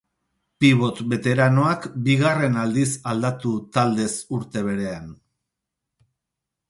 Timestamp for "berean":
4.71-5.17